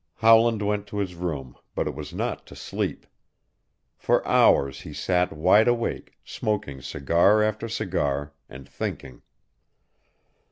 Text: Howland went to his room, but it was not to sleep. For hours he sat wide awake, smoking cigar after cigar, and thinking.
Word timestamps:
Howland 0.15 0.63
went 0.63 0.87
to 0.87 0.97
his 0.97 1.13
room, 1.13 1.55
but 1.75 1.85
it 1.87 1.93
was 1.93 2.11
not 2.11 2.47
to 2.47 2.55
sleep. 2.55 3.05
For 3.99 4.27
hours 4.27 4.81
he 4.81 4.93
sat 4.95 5.31
wide 5.31 5.67
awake, 5.67 6.13
smoking 6.25 6.81
cigar 6.81 7.43
after 7.43 7.69
cigar, 7.69 8.33
and 8.49 8.67
thinking. 8.67 9.21